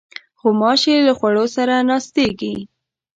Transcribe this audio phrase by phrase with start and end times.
[0.41, 2.55] غوماشې له خوړو سره ناستېږي.